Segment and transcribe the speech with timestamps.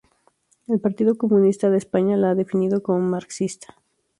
[0.67, 3.75] El Partido Comunista de España la ha definido como marxista.